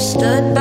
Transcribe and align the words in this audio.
To 0.00 0.54
be 0.54 0.59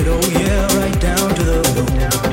it, 0.00 0.08
oh 0.08 0.30
yeah, 0.30 0.66
right 0.78 1.00
down 1.00 1.34
to 1.34 1.44
the 1.44 1.82
bone. 1.84 2.29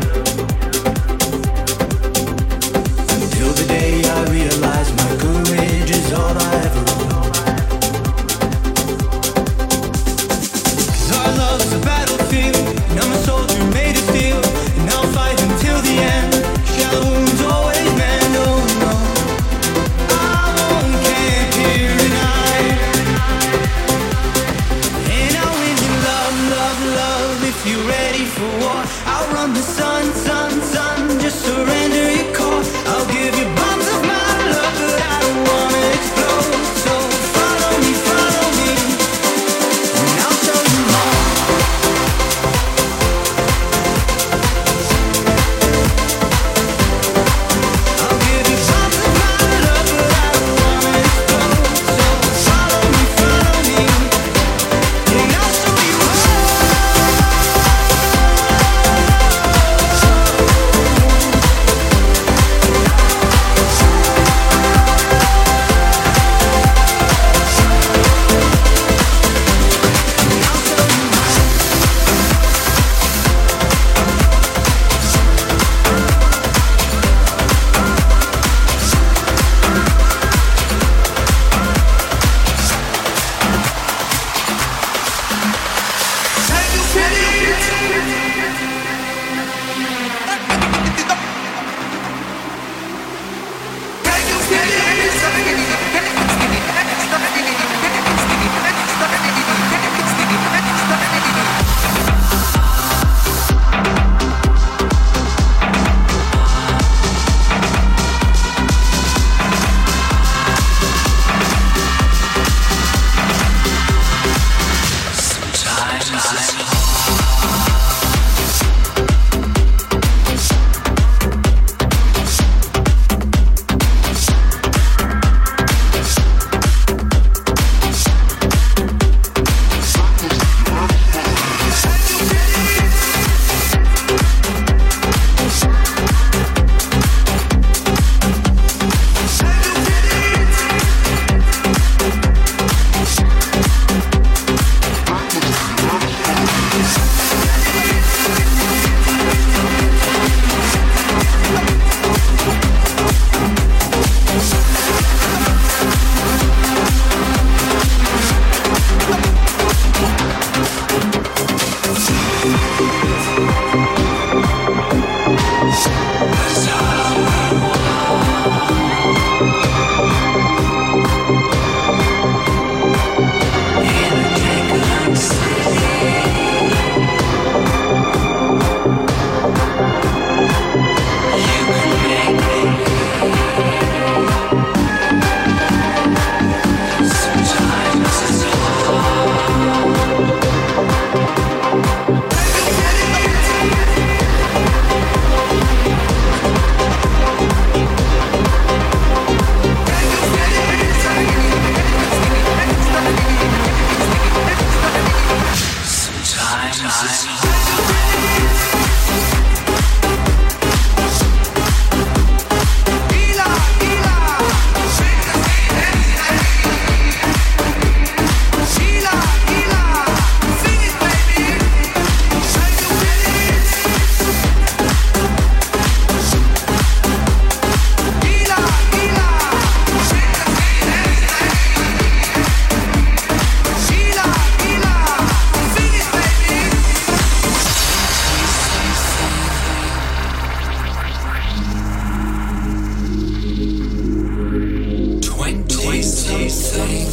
Wasting. 245.88 247.08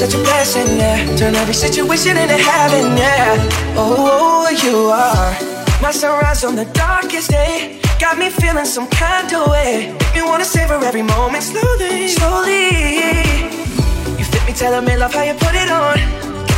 Such 0.00 0.14
a 0.14 0.22
blessing, 0.24 0.78
yeah. 0.78 0.96
Turn 1.16 1.34
every 1.34 1.52
situation 1.52 2.16
into 2.16 2.38
heaven, 2.38 2.96
yeah. 2.96 3.36
Oh, 3.76 4.48
you 4.64 4.88
are 4.88 5.36
my 5.82 5.92
sunrise 5.92 6.42
on 6.42 6.56
the 6.56 6.64
darkest 6.72 7.28
day. 7.28 7.78
Got 8.00 8.16
me 8.16 8.30
feeling 8.30 8.64
some 8.64 8.88
kind 8.88 9.30
of 9.34 9.48
way. 9.48 9.92
Make 10.00 10.14
me 10.14 10.22
wanna 10.22 10.46
savor 10.46 10.80
every 10.82 11.02
moment 11.02 11.42
slowly, 11.42 12.08
slowly. 12.08 12.72
You 14.18 14.24
fit 14.24 14.42
me, 14.46 14.52
telling 14.54 14.86
me 14.86 14.96
love 14.96 15.12
how 15.12 15.22
you 15.22 15.34
put 15.34 15.54
it 15.54 15.70
on. 15.70 15.98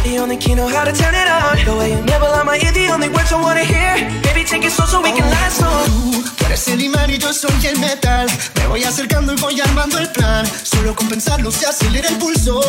The 0.05 0.19
only 0.23 0.37
key 0.37 0.55
know 0.55 0.69
how 0.69 0.85
to 0.85 0.93
turn 0.93 1.15
it 1.15 1.27
on. 1.27 1.59
The 1.67 1.75
way 1.77 1.91
you 1.95 2.01
never 2.03 2.27
on 2.39 2.47
my 2.47 2.59
ear, 2.63 2.71
the 2.71 2.87
only 2.95 3.09
words 3.09 3.33
I 3.33 3.43
wanna 3.43 3.65
hear. 3.65 3.95
Baby, 4.23 4.45
take 4.45 4.65
it 4.65 4.71
slow 4.71 4.87
so 4.87 5.03
we 5.03 5.11
can 5.11 5.29
last 5.29 5.61
on. 5.63 5.91
Tú 6.39 6.45
eres 6.47 6.69
el 6.69 6.81
imán 6.81 7.11
y 7.11 7.19
yo 7.19 7.33
soy 7.33 7.67
el 7.67 7.79
metal. 7.81 8.29
Me 8.55 8.67
voy 8.69 8.85
acercando 8.85 9.33
y 9.33 9.37
voy 9.41 9.61
armando 9.61 9.99
el 9.99 10.09
plan. 10.11 10.47
Solo 10.47 10.95
con 10.95 11.09
pensarlo 11.09 11.51
se 11.51 11.67
acelera 11.67 12.09
el 12.09 12.19
pulso. 12.19 12.61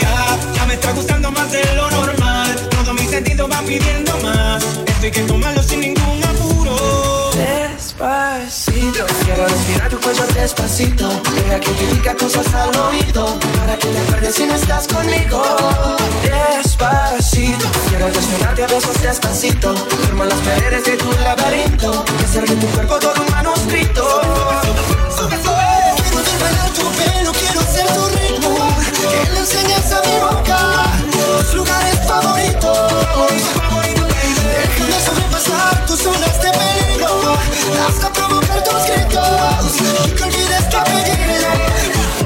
Ya, 0.00 0.36
ya 0.54 0.66
me 0.66 0.74
está 0.74 0.92
gustando 0.92 1.30
más 1.30 1.50
de 1.52 1.62
lo 1.76 1.90
normal. 1.90 2.56
Todo 2.70 2.92
mi 2.94 3.06
sentido 3.06 3.48
va 3.48 3.60
pidiendo 3.62 4.16
más. 4.18 4.62
Esto 4.62 5.04
hay 5.04 5.10
que 5.10 5.20
tomarlo 5.22 5.62
sin 5.62 5.80
ningún 5.80 6.24
apuro. 6.24 7.30
Despacito, 7.32 9.06
quiero 9.24 9.46
respirar 9.46 9.88
tu 9.90 10.00
cuello 10.00 10.26
despacito. 10.34 11.08
Deja 11.34 11.60
que 11.60 11.70
te 11.70 11.86
diga 11.94 12.14
cosas 12.16 12.52
al 12.54 12.76
oído. 12.76 13.38
Para 13.58 13.76
que 13.78 13.88
te 13.88 13.98
acuerdes 13.98 14.34
si 14.34 14.44
no 14.44 14.54
estás 14.54 14.88
conmigo. 14.88 15.40
Despacito, 16.22 17.66
quiero 17.88 18.06
desnudarte 18.08 18.64
a 18.64 18.66
besos 18.66 19.00
despacito. 19.02 19.74
Firma 20.04 20.24
las 20.24 20.40
paredes 20.40 20.84
de 20.84 20.96
tu 20.96 21.12
laberinto. 21.12 22.04
Hacer 22.24 22.44
tu 22.44 22.66
cuerpo 22.68 22.98
todo 22.98 23.24
manuscrito. 23.30 24.02
Que 29.42 29.48
le 29.48 29.60
enseñes 29.60 29.92
a 29.92 30.00
mi 30.02 30.20
boca 30.20 30.58
tus 31.10 31.54
lugares 31.54 31.98
favoritos. 32.06 32.92
Déjame 34.54 35.00
sobrepasar 35.04 35.84
tus 35.84 35.98
zonas 35.98 36.42
de 36.42 36.50
peligro. 36.52 37.36
Hasta 37.88 38.12
provocar 38.12 38.62
tus 38.62 38.86
gritos. 38.86 39.80
Y 40.06 40.10
que 40.12 40.22
olvides 40.22 40.70
tu 40.70 40.76
apellido. 40.76 41.48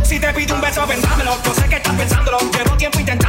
Si 0.04 0.20
te 0.20 0.32
pido 0.34 0.56
un 0.56 0.60
beso, 0.60 0.86
pensámelo. 0.86 1.38
Yo 1.42 1.54
sé 1.54 1.66
que 1.70 1.76
estás 1.76 1.94
pensándolo. 1.94 2.38
Llevo 2.52 2.76
tiempo 2.76 3.00
intentándolo. 3.00 3.25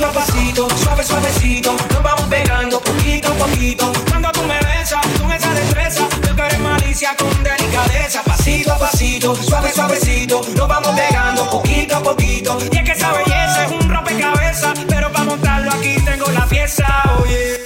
Pasito 0.00 0.18
a 0.18 0.24
pasito, 0.24 0.68
suave, 0.78 1.04
suavecito. 1.04 1.76
Nos 1.92 2.02
vamos 2.02 2.24
pegando 2.30 2.80
poquito 2.80 3.28
a 3.28 3.34
poquito. 3.34 3.92
Cuando 4.08 4.32
tú 4.32 4.40
me 4.44 4.58
besas, 4.60 5.06
con 5.20 5.30
esa 5.30 5.52
destreza. 5.52 6.08
Yo 6.26 6.34
que 6.34 6.42
eres 6.42 6.58
malicia 6.58 7.14
con 7.18 7.42
delicadeza. 7.42 8.22
Pasito 8.22 8.72
a 8.72 8.78
pasito, 8.78 9.34
suave, 9.34 9.70
suavecito. 9.70 10.40
Nos 10.56 10.66
vamos 10.66 10.98
pegando 10.98 11.50
poquito 11.50 11.96
a 11.96 12.02
poquito. 12.02 12.58
Y 12.72 12.78
es 12.78 12.82
que 12.82 12.92
esa 12.92 13.12
belleza 13.12 13.64
es 13.66 13.72
un 13.72 13.90
rompecabezas. 13.90 14.78
Pero 14.88 15.12
para 15.12 15.24
montarlo 15.24 15.70
aquí 15.70 15.96
tengo 16.02 16.30
la 16.30 16.46
pieza, 16.46 16.86
oye. 17.22 17.59